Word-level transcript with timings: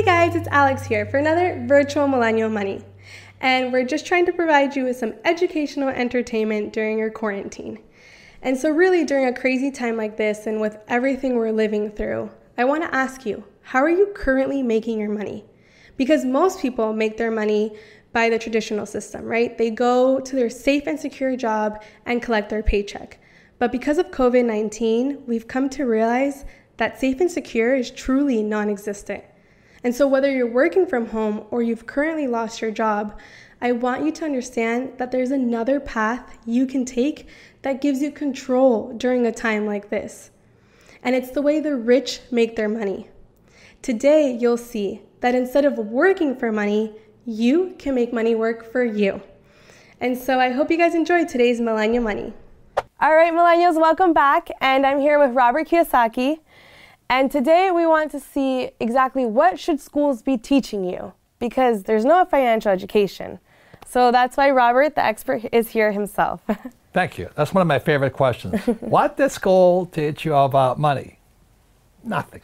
Hey 0.00 0.06
guys, 0.06 0.34
it's 0.34 0.48
Alex 0.48 0.86
here 0.86 1.04
for 1.04 1.18
another 1.18 1.62
virtual 1.68 2.08
Millennial 2.08 2.48
Money. 2.48 2.82
And 3.42 3.70
we're 3.70 3.84
just 3.84 4.06
trying 4.06 4.24
to 4.24 4.32
provide 4.32 4.74
you 4.74 4.84
with 4.84 4.96
some 4.96 5.12
educational 5.26 5.90
entertainment 5.90 6.72
during 6.72 6.96
your 6.98 7.10
quarantine. 7.10 7.80
And 8.40 8.56
so, 8.56 8.70
really, 8.70 9.04
during 9.04 9.26
a 9.26 9.38
crazy 9.38 9.70
time 9.70 9.98
like 9.98 10.16
this 10.16 10.46
and 10.46 10.58
with 10.58 10.78
everything 10.88 11.36
we're 11.36 11.52
living 11.52 11.90
through, 11.90 12.30
I 12.56 12.64
want 12.64 12.82
to 12.82 12.94
ask 12.94 13.26
you 13.26 13.44
how 13.60 13.80
are 13.80 13.90
you 13.90 14.10
currently 14.14 14.62
making 14.62 14.98
your 14.98 15.10
money? 15.10 15.44
Because 15.98 16.24
most 16.24 16.62
people 16.62 16.94
make 16.94 17.18
their 17.18 17.30
money 17.30 17.76
by 18.14 18.30
the 18.30 18.38
traditional 18.38 18.86
system, 18.86 19.26
right? 19.26 19.58
They 19.58 19.68
go 19.68 20.18
to 20.18 20.34
their 20.34 20.48
safe 20.48 20.86
and 20.86 20.98
secure 20.98 21.36
job 21.36 21.82
and 22.06 22.22
collect 22.22 22.48
their 22.48 22.62
paycheck. 22.62 23.20
But 23.58 23.70
because 23.70 23.98
of 23.98 24.10
COVID 24.10 24.46
19, 24.46 25.24
we've 25.26 25.46
come 25.46 25.68
to 25.68 25.84
realize 25.84 26.46
that 26.78 26.98
safe 26.98 27.20
and 27.20 27.30
secure 27.30 27.74
is 27.74 27.90
truly 27.90 28.42
non 28.42 28.70
existent. 28.70 29.24
And 29.82 29.94
so, 29.94 30.06
whether 30.06 30.30
you're 30.30 30.46
working 30.46 30.86
from 30.86 31.06
home 31.06 31.44
or 31.50 31.62
you've 31.62 31.86
currently 31.86 32.26
lost 32.26 32.60
your 32.60 32.70
job, 32.70 33.18
I 33.62 33.72
want 33.72 34.04
you 34.04 34.12
to 34.12 34.24
understand 34.24 34.94
that 34.98 35.10
there's 35.10 35.30
another 35.30 35.80
path 35.80 36.38
you 36.46 36.66
can 36.66 36.84
take 36.84 37.28
that 37.62 37.80
gives 37.80 38.02
you 38.02 38.10
control 38.10 38.92
during 38.96 39.26
a 39.26 39.32
time 39.32 39.66
like 39.66 39.90
this. 39.90 40.30
And 41.02 41.14
it's 41.14 41.30
the 41.30 41.42
way 41.42 41.60
the 41.60 41.76
rich 41.76 42.20
make 42.30 42.56
their 42.56 42.68
money. 42.68 43.08
Today, 43.80 44.36
you'll 44.38 44.58
see 44.58 45.02
that 45.20 45.34
instead 45.34 45.64
of 45.64 45.78
working 45.78 46.36
for 46.36 46.52
money, 46.52 46.94
you 47.24 47.74
can 47.78 47.94
make 47.94 48.12
money 48.12 48.34
work 48.34 48.70
for 48.70 48.84
you. 48.84 49.22
And 50.00 50.16
so, 50.16 50.38
I 50.38 50.50
hope 50.50 50.70
you 50.70 50.76
guys 50.76 50.94
enjoyed 50.94 51.28
today's 51.28 51.60
Millennial 51.60 52.04
Money. 52.04 52.34
All 53.02 53.14
right, 53.14 53.32
millennials, 53.32 53.80
welcome 53.80 54.12
back. 54.12 54.50
And 54.60 54.84
I'm 54.84 55.00
here 55.00 55.18
with 55.18 55.34
Robert 55.34 55.68
Kiyosaki. 55.68 56.40
And 57.10 57.28
today 57.28 57.72
we 57.72 57.86
want 57.86 58.12
to 58.12 58.20
see 58.20 58.70
exactly 58.78 59.26
what 59.26 59.58
should 59.58 59.80
schools 59.80 60.22
be 60.22 60.36
teaching 60.36 60.84
you 60.84 61.12
because 61.40 61.82
there's 61.82 62.04
no 62.04 62.24
financial 62.24 62.70
education. 62.70 63.40
So 63.84 64.12
that's 64.12 64.36
why 64.36 64.52
Robert, 64.52 64.94
the 64.94 65.04
expert, 65.04 65.42
is 65.50 65.70
here 65.70 65.90
himself. 65.90 66.40
Thank 66.92 67.18
you. 67.18 67.28
That's 67.34 67.52
one 67.52 67.62
of 67.62 67.66
my 67.66 67.80
favorite 67.80 68.12
questions. 68.12 68.60
what 68.80 69.16
did 69.16 69.32
school 69.32 69.86
teach 69.86 70.24
you 70.24 70.36
about 70.36 70.78
money? 70.78 71.18
Nothing. 72.04 72.42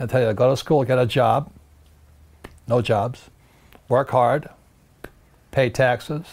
I 0.00 0.06
tell 0.06 0.20
you, 0.20 0.32
go 0.32 0.50
to 0.50 0.56
school, 0.56 0.82
get 0.82 0.98
a 0.98 1.06
job, 1.06 1.52
no 2.66 2.82
jobs, 2.82 3.30
work 3.88 4.10
hard, 4.10 4.48
pay 5.52 5.70
taxes, 5.70 6.26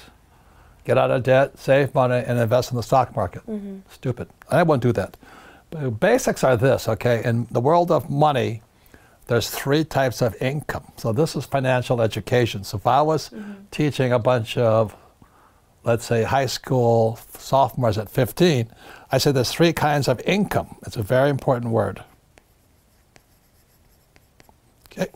get 0.86 0.98
out 0.98 1.12
of 1.12 1.22
debt, 1.22 1.60
save 1.60 1.94
money, 1.94 2.24
and 2.26 2.40
invest 2.40 2.72
in 2.72 2.78
the 2.78 2.84
stock 2.84 3.16
market. 3.16 3.46
Mm-hmm. 3.46 3.80
Stupid. 3.92 4.28
I 4.50 4.64
won't 4.64 4.82
do 4.82 4.92
that. 4.94 5.18
Basics 5.70 6.44
are 6.44 6.56
this, 6.56 6.88
okay? 6.88 7.22
In 7.24 7.48
the 7.52 7.60
world 7.60 7.92
of 7.92 8.10
money, 8.10 8.62
there's 9.28 9.50
three 9.50 9.84
types 9.84 10.22
of 10.22 10.36
income. 10.42 10.92
So 10.96 11.12
this 11.12 11.36
is 11.36 11.46
financial 11.46 12.02
education. 12.02 12.64
So 12.64 12.78
if 12.78 12.88
I 12.88 13.02
was 13.02 13.30
mm-hmm. 13.30 13.66
teaching 13.72 14.14
a 14.14 14.20
bunch 14.20 14.58
of, 14.58 14.96
let's 15.84 16.06
say, 16.06 16.24
high 16.24 16.46
school 16.46 17.20
sophomores 17.38 17.98
at 17.98 18.10
15, 18.10 18.72
I 19.12 19.18
said 19.18 19.36
there's 19.36 19.52
three 19.52 19.74
kinds 19.74 20.08
of 20.08 20.22
income. 20.22 20.78
It's 20.86 20.96
a 20.96 21.04
very 21.04 21.30
important 21.30 21.72
word. 21.72 22.04
Okay. 24.92 25.12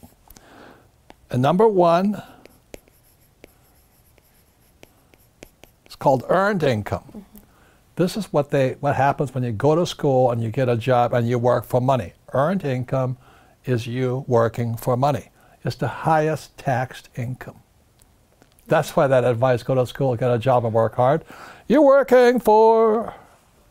And 1.30 1.42
number 1.42 1.68
one 1.68 2.22
it's 5.86 5.96
called 5.96 6.24
earned 6.30 6.64
income. 6.64 7.26
This 7.96 8.16
is 8.16 8.32
what 8.32 8.52
they 8.52 8.78
what 8.80 8.96
happens 8.96 9.34
when 9.34 9.44
you 9.44 9.52
go 9.52 9.76
to 9.76 9.86
school 9.86 10.32
and 10.32 10.42
you 10.42 10.50
get 10.50 10.70
a 10.70 10.78
job 10.78 11.14
and 11.14 11.28
you 11.28 11.38
work 11.38 11.66
for 11.66 11.82
money. 11.82 12.14
Earned 12.34 12.64
income 12.64 13.18
is 13.66 13.86
you 13.86 14.24
working 14.28 14.78
for 14.78 14.96
money. 14.96 15.30
It's 15.64 15.76
the 15.76 15.88
highest 15.88 16.58
taxed 16.58 17.10
income. 17.16 17.62
That's 18.68 18.96
why 18.96 19.08
that 19.08 19.24
advice 19.26 19.64
go 19.64 19.76
to 19.76 19.86
school, 19.86 20.16
get 20.16 20.32
a 20.32 20.40
job 20.40 20.64
and 20.66 20.74
work 20.74 20.96
hard. 20.96 21.26
You're 21.68 21.82
working 21.82 22.40
for 22.40 23.14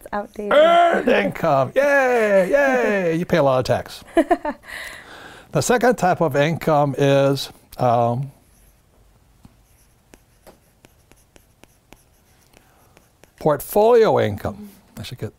it's 0.01 0.09
outdated. 0.13 0.53
Earned 0.53 1.09
income. 1.27 1.73
Yay, 1.75 2.51
yay. 2.51 3.17
you 3.17 3.25
pay 3.25 3.39
a 3.39 3.43
lot 3.43 3.59
of 3.59 3.65
tax. 3.65 4.05
the 5.53 5.61
second 5.61 5.97
type 5.97 6.21
of 6.21 6.37
income 6.37 6.95
is 6.97 7.51
um, 7.79 8.31
Portfolio 13.41 14.21
income. 14.21 14.71
I 14.99 15.03
should 15.03 15.19
get. 15.19 15.33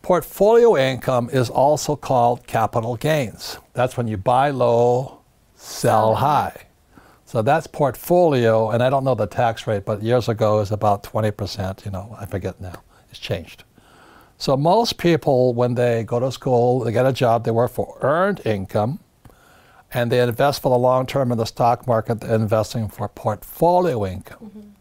Portfolio 0.00 0.76
income 0.76 1.30
is 1.32 1.48
also 1.48 1.94
called 1.94 2.46
capital 2.46 2.96
gains. 2.96 3.58
That's 3.74 3.96
when 3.96 4.08
you 4.08 4.16
buy 4.16 4.50
low, 4.50 5.20
sell 5.56 6.16
high. 6.16 6.66
So 7.26 7.42
that's 7.42 7.66
portfolio, 7.66 8.70
and 8.70 8.82
I 8.82 8.90
don't 8.90 9.04
know 9.04 9.14
the 9.14 9.26
tax 9.26 9.66
rate, 9.66 9.84
but 9.84 10.02
years 10.02 10.28
ago 10.28 10.56
it 10.56 10.60
was 10.60 10.72
about 10.72 11.02
20%. 11.02 11.84
You 11.84 11.90
know, 11.90 12.16
I 12.18 12.26
forget 12.26 12.60
now. 12.60 12.82
It's 13.10 13.18
changed. 13.18 13.64
So 14.38 14.56
most 14.56 14.98
people, 14.98 15.54
when 15.54 15.74
they 15.74 16.04
go 16.04 16.18
to 16.18 16.32
school, 16.32 16.80
they 16.80 16.92
get 16.92 17.06
a 17.06 17.12
job, 17.12 17.44
they 17.44 17.50
work 17.50 17.70
for 17.70 17.98
earned 18.00 18.40
income, 18.46 19.00
and 19.92 20.10
they 20.12 20.20
invest 20.20 20.62
for 20.62 20.70
the 20.70 20.78
long 20.78 21.06
term 21.06 21.30
in 21.30 21.38
the 21.38 21.44
stock 21.44 21.86
market, 21.86 22.20
they're 22.20 22.34
investing 22.34 22.88
for 22.88 23.08
portfolio 23.08 24.06
income. 24.06 24.50
Mm-hmm. 24.50 24.73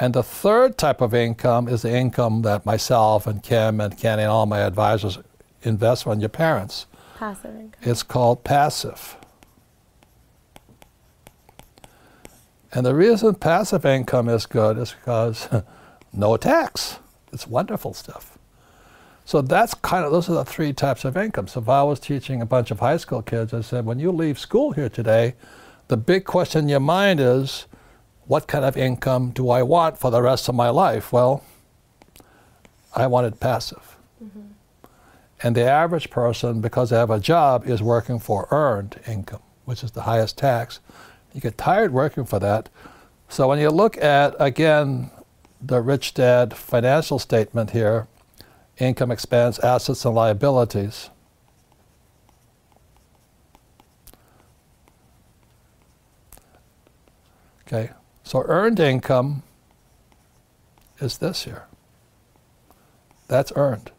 And 0.00 0.14
the 0.14 0.22
third 0.22 0.78
type 0.78 1.02
of 1.02 1.12
income 1.12 1.68
is 1.68 1.82
the 1.82 1.94
income 1.94 2.40
that 2.42 2.64
myself 2.64 3.26
and 3.26 3.42
Kim 3.42 3.82
and 3.82 3.96
Kenny 3.98 4.22
and 4.22 4.30
all 4.30 4.46
my 4.46 4.60
advisors 4.60 5.18
invest 5.62 6.06
on 6.06 6.20
your 6.20 6.30
parents. 6.30 6.86
Passive 7.18 7.54
income. 7.54 7.82
It's 7.82 8.02
called 8.02 8.42
passive. 8.42 9.16
And 12.72 12.86
the 12.86 12.94
reason 12.94 13.34
passive 13.34 13.84
income 13.84 14.30
is 14.30 14.46
good 14.46 14.78
is 14.78 14.94
because 14.94 15.48
no 16.14 16.38
tax. 16.38 16.98
It's 17.30 17.46
wonderful 17.46 17.92
stuff. 17.92 18.38
So 19.26 19.42
that's 19.42 19.74
kind 19.74 20.06
of, 20.06 20.12
those 20.12 20.30
are 20.30 20.34
the 20.34 20.44
three 20.46 20.72
types 20.72 21.04
of 21.04 21.14
income. 21.16 21.46
So 21.46 21.60
if 21.60 21.68
I 21.68 21.82
was 21.82 22.00
teaching 22.00 22.40
a 22.40 22.46
bunch 22.46 22.70
of 22.70 22.80
high 22.80 22.96
school 22.96 23.20
kids, 23.20 23.52
I 23.52 23.60
said, 23.60 23.84
when 23.84 23.98
you 23.98 24.12
leave 24.12 24.38
school 24.38 24.72
here 24.72 24.88
today, 24.88 25.34
the 25.88 25.98
big 25.98 26.24
question 26.24 26.62
in 26.64 26.68
your 26.70 26.80
mind 26.80 27.20
is, 27.20 27.66
what 28.30 28.46
kind 28.46 28.64
of 28.64 28.76
income 28.76 29.30
do 29.30 29.50
I 29.50 29.64
want 29.64 29.98
for 29.98 30.12
the 30.12 30.22
rest 30.22 30.48
of 30.48 30.54
my 30.54 30.70
life? 30.70 31.12
Well, 31.12 31.42
I 32.94 33.08
wanted 33.08 33.40
passive. 33.40 33.96
Mm-hmm. 34.22 34.52
And 35.42 35.56
the 35.56 35.64
average 35.64 36.10
person, 36.10 36.60
because 36.60 36.90
they 36.90 36.96
have 36.96 37.10
a 37.10 37.18
job, 37.18 37.66
is 37.66 37.82
working 37.82 38.20
for 38.20 38.46
earned 38.52 39.00
income, 39.04 39.42
which 39.64 39.82
is 39.82 39.90
the 39.90 40.02
highest 40.02 40.38
tax. 40.38 40.78
You 41.34 41.40
get 41.40 41.58
tired 41.58 41.92
working 41.92 42.24
for 42.24 42.38
that. 42.38 42.68
So 43.28 43.48
when 43.48 43.58
you 43.58 43.68
look 43.70 43.96
at, 43.96 44.36
again, 44.38 45.10
the 45.60 45.80
Rich 45.80 46.14
Dad 46.14 46.54
financial 46.54 47.18
statement 47.18 47.70
here 47.70 48.06
income, 48.78 49.10
expense, 49.10 49.58
assets, 49.58 50.04
and 50.04 50.14
liabilities. 50.14 51.10
Okay, 57.66 57.90
so 58.22 58.42
earned 58.46 58.80
income 58.80 59.42
is 61.00 61.18
this 61.18 61.44
here. 61.44 61.66
That's 63.28 63.52
earned. 63.56 63.90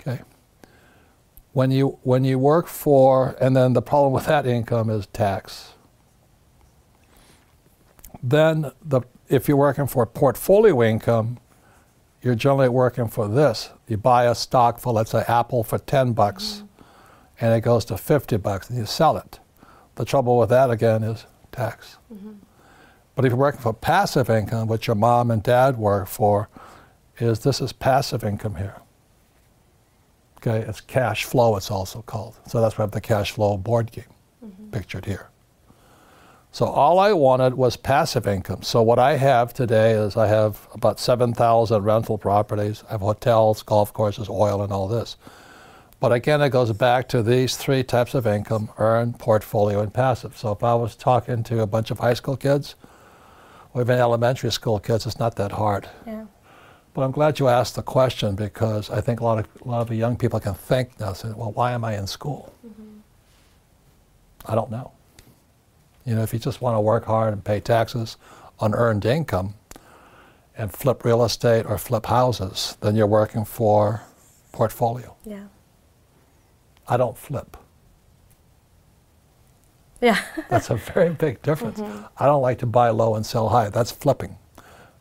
Okay. 0.00 0.22
When 1.52 1.70
you 1.70 1.98
when 2.02 2.24
you 2.24 2.38
work 2.38 2.66
for 2.66 3.36
and 3.40 3.56
then 3.56 3.72
the 3.72 3.82
problem 3.82 4.12
with 4.12 4.26
that 4.26 4.46
income 4.46 4.90
is 4.90 5.06
tax. 5.08 5.72
Then 8.22 8.72
the 8.84 9.02
if 9.28 9.48
you're 9.48 9.56
working 9.56 9.86
for 9.86 10.06
portfolio 10.06 10.82
income, 10.82 11.38
you're 12.22 12.34
generally 12.34 12.68
working 12.68 13.08
for 13.08 13.28
this. 13.28 13.70
You 13.86 13.96
buy 13.96 14.24
a 14.24 14.34
stock 14.34 14.78
for 14.78 14.92
let's 14.92 15.10
say 15.10 15.24
Apple 15.28 15.62
for 15.62 15.78
10 15.78 16.12
bucks 16.12 16.62
mm-hmm. 16.62 17.44
and 17.44 17.54
it 17.54 17.60
goes 17.60 17.84
to 17.86 17.96
50 17.96 18.36
bucks 18.38 18.70
and 18.70 18.78
you 18.78 18.86
sell 18.86 19.16
it. 19.16 19.38
The 19.96 20.04
trouble 20.04 20.38
with 20.38 20.50
that 20.50 20.70
again 20.70 21.02
is 21.02 21.26
tax. 21.52 21.98
Mm-hmm. 22.12 22.32
But 23.18 23.24
if 23.24 23.30
you're 23.30 23.36
working 23.36 23.60
for 23.60 23.72
passive 23.72 24.30
income, 24.30 24.68
which 24.68 24.86
your 24.86 24.94
mom 24.94 25.32
and 25.32 25.42
dad 25.42 25.76
work 25.76 26.06
for, 26.06 26.48
is 27.18 27.40
this 27.40 27.60
is 27.60 27.72
passive 27.72 28.22
income 28.22 28.54
here. 28.54 28.76
Okay, 30.36 30.60
it's 30.60 30.80
cash 30.80 31.24
flow, 31.24 31.56
it's 31.56 31.68
also 31.68 32.00
called. 32.02 32.38
So 32.46 32.60
that's 32.60 32.78
why 32.78 32.82
I 32.82 32.86
have 32.86 32.92
the 32.92 33.00
cash 33.00 33.32
flow 33.32 33.56
board 33.56 33.90
game 33.90 34.04
mm-hmm. 34.46 34.70
pictured 34.70 35.04
here. 35.04 35.30
So 36.52 36.66
all 36.66 37.00
I 37.00 37.12
wanted 37.12 37.54
was 37.54 37.76
passive 37.76 38.28
income. 38.28 38.62
So 38.62 38.82
what 38.82 39.00
I 39.00 39.16
have 39.16 39.52
today 39.52 39.94
is 39.94 40.16
I 40.16 40.28
have 40.28 40.68
about 40.72 41.00
7,000 41.00 41.82
rental 41.82 42.18
properties. 42.18 42.84
I 42.88 42.92
have 42.92 43.00
hotels, 43.00 43.64
golf 43.64 43.92
courses, 43.92 44.28
oil, 44.28 44.62
and 44.62 44.72
all 44.72 44.86
this. 44.86 45.16
But 45.98 46.12
again, 46.12 46.40
it 46.40 46.50
goes 46.50 46.70
back 46.72 47.08
to 47.08 47.24
these 47.24 47.56
three 47.56 47.82
types 47.82 48.14
of 48.14 48.28
income 48.28 48.70
earned, 48.78 49.18
portfolio, 49.18 49.80
and 49.80 49.92
passive. 49.92 50.36
So 50.36 50.52
if 50.52 50.62
I 50.62 50.76
was 50.76 50.94
talking 50.94 51.42
to 51.42 51.62
a 51.62 51.66
bunch 51.66 51.90
of 51.90 51.98
high 51.98 52.14
school 52.14 52.36
kids, 52.36 52.76
or 53.78 53.82
even 53.82 53.98
elementary 53.98 54.50
school 54.50 54.80
kids, 54.80 55.06
it's 55.06 55.20
not 55.20 55.36
that 55.36 55.52
hard. 55.52 55.88
Yeah. 56.04 56.26
But 56.94 57.02
I'm 57.02 57.12
glad 57.12 57.38
you 57.38 57.46
asked 57.46 57.76
the 57.76 57.82
question 57.82 58.34
because 58.34 58.90
I 58.90 59.00
think 59.00 59.20
a 59.20 59.24
lot 59.24 59.38
of 59.38 59.46
a 59.64 59.68
lot 59.68 59.80
of 59.82 59.88
the 59.88 59.94
young 59.94 60.16
people 60.16 60.40
can 60.40 60.54
think 60.54 60.98
now. 60.98 61.12
Say, 61.12 61.28
well, 61.28 61.52
why 61.52 61.72
am 61.72 61.84
I 61.84 61.96
in 61.96 62.08
school? 62.08 62.52
Mm-hmm. 62.66 62.98
I 64.46 64.54
don't 64.56 64.70
know. 64.70 64.90
You 66.04 66.16
know, 66.16 66.22
if 66.22 66.32
you 66.32 66.40
just 66.40 66.60
want 66.60 66.74
to 66.74 66.80
work 66.80 67.04
hard 67.04 67.32
and 67.32 67.44
pay 67.44 67.60
taxes 67.60 68.16
on 68.58 68.74
earned 68.74 69.04
income 69.04 69.54
and 70.56 70.72
flip 70.72 71.04
real 71.04 71.24
estate 71.24 71.64
or 71.66 71.78
flip 71.78 72.06
houses, 72.06 72.76
then 72.80 72.96
you're 72.96 73.06
working 73.06 73.44
for 73.44 74.02
portfolio. 74.50 75.14
Yeah. 75.24 75.44
I 76.88 76.96
don't 76.96 77.16
flip. 77.16 77.56
Yeah. 80.00 80.20
That's 80.48 80.70
a 80.70 80.76
very 80.76 81.10
big 81.10 81.42
difference. 81.42 81.80
Mm-hmm. 81.80 82.04
I 82.18 82.26
don't 82.26 82.42
like 82.42 82.58
to 82.58 82.66
buy 82.66 82.90
low 82.90 83.14
and 83.14 83.24
sell 83.26 83.48
high. 83.48 83.68
That's 83.68 83.90
flipping. 83.90 84.36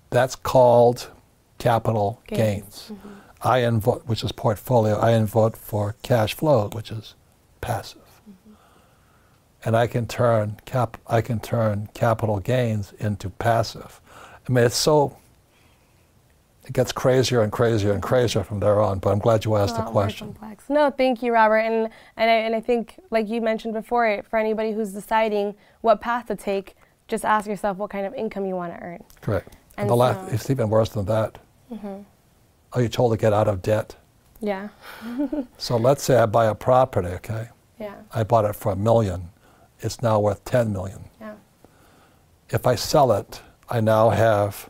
That's 0.10 0.36
called 0.36 1.10
capital 1.58 2.22
Gains. 2.28 2.40
gains. 2.40 2.92
Mm-hmm. 2.94 3.10
I 3.42 3.64
invote, 3.64 4.08
which 4.08 4.24
is 4.24 4.32
portfolio. 4.32 4.98
I 4.98 5.12
invote 5.12 5.56
for 5.56 5.96
cash 6.02 6.34
flow, 6.34 6.70
which 6.74 6.92
is 6.92 7.14
passive. 7.62 8.02
Mm-hmm. 8.30 8.54
And 9.66 9.76
I 9.78 9.88
can 9.88 10.08
turn 10.08 10.60
cap. 10.66 10.98
I 11.08 11.22
can 11.22 11.40
turn 11.40 11.90
capital 11.94 12.40
gains 12.40 12.94
into 13.00 13.30
passive. 13.30 14.02
I 14.48 14.52
mean, 14.52 14.66
it's 14.66 14.76
so. 14.76 15.18
It 16.68 16.74
gets 16.74 16.92
crazier 16.92 17.42
and 17.42 17.52
crazier 17.52 17.94
and 17.94 18.04
crazier 18.04 18.44
from 18.44 18.60
there 18.60 18.82
on. 18.82 19.00
But 19.00 19.12
I'm 19.12 19.20
glad 19.20 19.46
you 19.46 19.56
asked 19.56 19.78
the 19.78 19.84
question. 19.84 20.36
No, 20.70 20.90
thank 20.92 21.24
you, 21.24 21.32
Robert. 21.34 21.60
And 21.60 21.90
and 22.18 22.30
I, 22.30 22.34
and 22.34 22.54
I 22.54 22.60
think, 22.60 23.00
like 23.10 23.28
you 23.30 23.40
mentioned 23.42 23.74
before, 23.74 24.22
for 24.30 24.38
anybody 24.38 24.74
who's 24.74 24.92
deciding 24.92 25.56
what 25.82 26.02
path 26.02 26.28
to 26.28 26.36
take, 26.36 26.76
just 27.08 27.24
ask 27.24 27.48
yourself 27.48 27.78
what 27.78 27.90
kind 27.90 28.06
of 28.06 28.14
income 28.14 28.46
you 28.46 28.56
want 28.56 28.74
to 28.74 28.80
earn. 28.84 29.04
Correct. 29.22 29.48
And, 29.78 29.90
And 29.90 29.90
the 29.90 29.96
so- 30.14 30.20
Mm-hmm. 30.20 30.36
it's 30.36 30.50
even 30.50 30.70
worse 30.70 30.90
than 30.90 31.06
that. 31.06 31.38
Mhm. 31.72 32.04
Are 32.74 32.82
you 32.82 32.90
told 32.90 33.14
to 33.14 33.18
get 33.18 33.32
out 33.32 33.48
of 33.48 33.62
debt? 33.62 33.96
Yeah. 34.42 34.68
So 35.58 35.78
let's 35.78 36.04
say 36.04 36.18
I 36.18 36.26
buy 36.26 36.46
a 36.48 36.56
property, 36.56 37.08
okay? 37.08 37.48
Yeah. 37.80 37.96
I 38.14 38.24
bought 38.24 38.44
it 38.46 38.56
for 38.56 38.74
a 38.74 38.76
million. 38.76 39.30
It's 39.80 40.02
now 40.02 40.20
worth 40.20 40.44
10 40.44 40.74
million. 40.74 41.06
Yeah. 41.22 41.34
If 42.50 42.68
I 42.68 42.76
sell 42.76 43.12
it, 43.14 43.42
I 43.70 43.80
now 43.82 44.10
have 44.10 44.70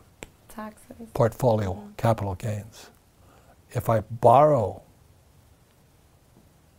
Portfolio 1.14 1.82
capital 1.96 2.34
gains. 2.34 2.90
If 3.70 3.88
I 3.88 4.00
borrow, 4.00 4.82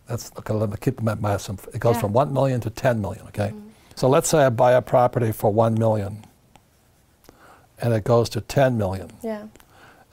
that's 0.07 0.31
okay, 0.37 0.53
let 0.53 0.69
me 0.69 0.77
keep 0.79 1.01
my 1.01 1.15
math. 1.15 1.49
It 1.73 1.79
goes 1.79 1.95
Yeah. 1.95 2.01
from 2.01 2.13
1 2.13 2.33
million 2.33 2.61
to 2.61 2.69
10 2.69 2.99
million, 3.01 3.27
okay? 3.27 3.49
Mm-hmm. 3.49 3.69
So 3.95 4.09
let's 4.09 4.27
say 4.29 4.45
I 4.45 4.49
buy 4.49 4.73
a 4.73 4.81
property 4.81 5.31
for 5.31 5.51
1 5.51 5.75
million 5.75 6.25
and 7.81 7.93
it 7.93 8.03
goes 8.03 8.29
to 8.29 8.41
10 8.41 8.77
million. 8.77 9.11
Yeah. 9.21 9.47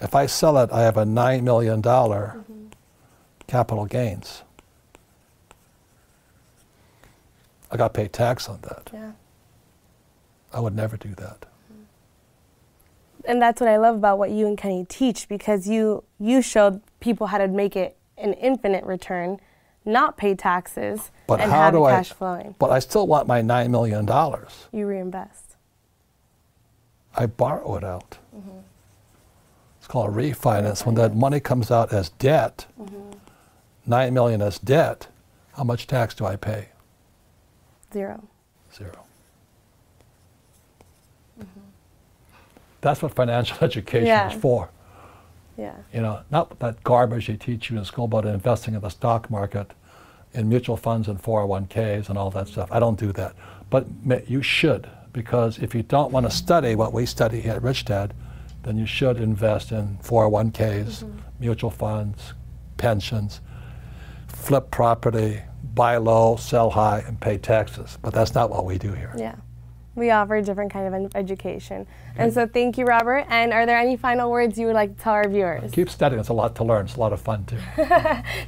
If 0.01 0.15
I 0.15 0.27
sell 0.27 0.59
it, 0.59 0.71
I 0.71 0.83
have 0.83 0.97
a 0.97 1.05
$9 1.05 1.43
million 1.43 1.83
mm-hmm. 1.83 2.67
capital 3.47 3.87
gains. 3.87 4.43
I 7.71 7.77
got 7.77 7.95
to 7.95 8.01
pay 8.01 8.09
tax 8.09 8.49
on 8.49 8.61
that. 8.63 8.91
Yeah. 8.93 9.13
I 10.53 10.61
would 10.61 10.75
never 10.75 10.97
do 10.97 11.15
that. 11.17 11.47
And 13.27 13.41
that's 13.41 13.61
what 13.61 13.69
I 13.69 13.77
love 13.77 13.97
about 13.97 14.19
what 14.19 14.31
you 14.31 14.47
and 14.47 14.57
Kenny 14.57 14.85
teach 14.89 15.29
because 15.29 15.69
you 15.69 16.05
you 16.19 16.43
showed 16.43 16.81
people 17.01 17.27
how 17.29 17.39
to 17.39 17.49
make 17.49 17.77
it 17.77 17.97
an 18.17 18.33
infinite 18.35 18.85
return, 18.85 19.39
not 19.85 20.17
pay 20.17 20.35
taxes, 20.35 21.11
But 21.27 21.41
and 21.41 21.51
have 21.51 21.75
it 21.75 21.81
I? 21.81 21.93
cash 21.93 22.13
flowing. 22.13 22.55
But 22.59 22.71
I 22.71 22.79
still 22.79 23.07
want 23.07 23.27
my 23.27 23.43
$9 23.43 23.71
million. 23.71 24.09
You 24.73 24.87
reinvest. 24.87 25.57
I 27.15 27.27
borrow 27.27 27.77
it 27.77 27.85
out. 27.85 28.19
Mm-hmm. 28.37 28.59
It's 29.79 29.87
called 29.87 30.11
a 30.11 30.13
refinance. 30.13 30.85
When 30.85 30.95
that 30.97 31.15
money 31.15 31.41
comes 31.41 31.71
out 31.71 31.93
as 31.93 32.11
debt, 32.11 32.67
mm-hmm. 32.81 33.13
nine 33.87 34.13
million 34.13 34.43
as 34.43 34.59
debt, 34.59 35.09
how 35.55 35.65
much 35.65 35.87
tax 35.87 36.15
do 36.15 36.27
I 36.27 36.37
pay? 36.37 36.69
Zero. 37.93 38.23
Zero. 38.75 39.05
Mm-hmm. 41.41 41.61
That's 42.81 43.03
what 43.03 43.15
financial 43.15 43.57
education 43.63 44.07
Yeah. 44.07 44.31
is 44.31 44.41
for. 44.41 44.71
Yeah. 45.57 45.75
You 45.93 46.01
know, 46.03 46.21
not 46.31 46.59
that 46.61 46.83
garbage 46.85 47.29
they 47.29 47.37
teach 47.37 47.71
you 47.71 47.79
in 47.79 47.85
school 47.85 48.05
about 48.05 48.27
investing 48.27 48.75
in 48.75 48.81
the 48.81 48.91
stock 48.91 49.31
market, 49.31 49.73
in 50.35 50.49
mutual 50.49 50.77
funds 50.77 51.09
and 51.09 51.21
401ks 51.23 52.09
and 52.09 52.19
all 52.19 52.31
that 52.31 52.49
stuff. 52.49 52.71
I 52.71 52.79
don't 52.79 52.99
do 52.99 53.13
that. 53.13 53.35
But 53.71 53.87
you 54.29 54.43
should, 54.43 54.89
because 55.13 55.59
if 55.59 55.75
you 55.75 55.83
don't 55.83 56.13
want 56.13 56.27
to 56.27 56.31
study 56.31 56.75
what 56.75 56.93
we 56.93 57.07
study 57.07 57.41
here 57.41 57.55
at 57.55 57.63
Rich 57.63 57.87
Dad, 57.87 58.13
then 58.63 58.77
you 58.77 58.87
should 58.87 59.19
invest 59.19 59.73
in 59.73 59.99
401ks, 60.03 60.53
mm-hmm. 60.53 61.19
mutual 61.41 61.71
funds, 61.71 62.35
pensions, 62.77 63.41
flip 64.29 64.71
property, 64.71 65.41
buy 65.75 65.97
low, 65.97 66.37
sell 66.37 66.71
high, 66.71 67.03
and 67.07 67.19
pay 67.21 67.39
taxes. 67.39 67.97
But 68.03 68.13
that's 68.13 68.35
not 68.35 68.51
what 68.51 68.65
we 68.65 68.77
do 68.77 68.93
here. 68.93 69.15
Yeah. 69.17 69.37
We 69.97 70.11
offer 70.11 70.37
a 70.37 70.43
different 70.43 70.73
kind 70.73 70.87
of 70.87 70.93
an 70.93 71.11
education. 71.15 71.87
And 72.17 72.33
so 72.33 72.47
thank 72.47 72.79
you, 72.79 72.85
Robert. 72.85 73.27
And 73.29 73.53
are 73.53 73.67
there 73.67 73.79
any 73.79 73.97
final 73.97 74.31
words 74.31 74.59
you 74.59 74.67
would 74.67 74.75
like 74.75 74.97
to 74.97 75.03
tell 75.03 75.15
our 75.15 75.29
viewers? 75.29 75.73
Keep 75.73 75.91
studying. 75.91 76.21
It's 76.21 76.29
a 76.29 76.35
lot 76.35 76.55
to 76.57 76.65
learn. 76.65 76.85
It's 76.85 76.97
a 76.97 77.01
lot 77.01 77.13
of 77.13 77.21
fun, 77.21 77.45
too. 77.47 77.59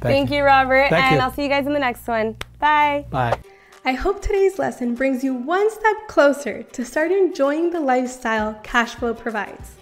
Thank, 0.01 0.31
you. 0.31 0.43
Robert. 0.43 0.89
Thank 0.89 1.05
and 1.05 1.15
you. 1.15 1.21
I'll 1.21 1.33
see 1.33 1.43
you 1.43 1.49
guys 1.49 1.65
in 1.67 1.73
the 1.73 1.79
next 1.79 2.07
one. 2.07 2.37
Bye. 2.59 3.05
Bye. 3.09 3.37
I 3.83 3.93
hope 3.93 4.21
today's 4.21 4.59
lesson 4.59 4.93
brings 4.93 5.23
you 5.23 5.33
one 5.33 5.71
step 5.71 6.07
closer 6.07 6.63
to 6.63 6.85
start 6.85 7.11
enjoying 7.11 7.71
the 7.71 7.79
lifestyle 7.79 8.59
cash 8.61 8.95
flow 8.95 9.13
provides. 9.13 9.75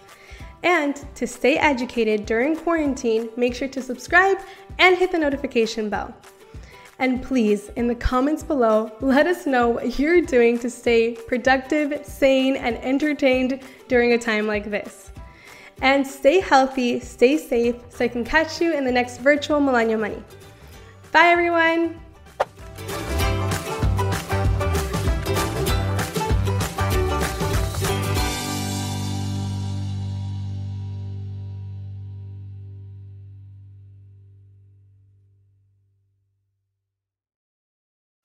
And 0.64 0.96
to 1.16 1.28
stay 1.28 1.58
educated 1.58 2.26
during 2.26 2.56
quarantine, 2.56 3.30
make 3.36 3.54
sure 3.54 3.68
to 3.68 3.82
subscribe 3.82 4.38
and 4.80 4.98
hit 4.98 5.12
the 5.12 5.18
notification 5.18 5.90
bell. 5.90 6.16
And 7.00 7.22
please, 7.22 7.70
in 7.76 7.88
the 7.88 7.96
comments 7.96 8.44
below, 8.44 8.92
let 9.02 9.28
us 9.28 9.46
know 9.46 9.70
what 9.70 10.00
you're 10.00 10.22
doing 10.22 10.58
to 10.60 10.70
stay 10.70 11.14
productive, 11.14 12.06
sane, 12.06 12.56
and 12.56 12.78
entertained 12.78 13.62
during 13.88 14.14
a 14.14 14.18
time 14.18 14.48
like 14.48 14.72
this. 14.72 15.12
And 15.82 16.06
stay 16.06 16.40
healthy, 16.40 17.00
stay 17.00 17.38
safe, 17.38 17.76
so 17.90 18.06
I 18.06 18.08
can 18.08 18.26
catch 18.26 18.60
you 18.60 18.74
in 18.74 18.84
the 18.84 18.92
next 18.92 19.20
virtual 19.20 19.60
Millennial 19.60 20.00
Money. 20.00 20.24
Bye, 21.12 21.28
everyone! 21.28 22.07